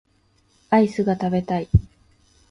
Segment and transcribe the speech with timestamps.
[0.71, 1.69] アイスが食べたい